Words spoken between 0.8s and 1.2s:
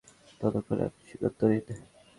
আপনি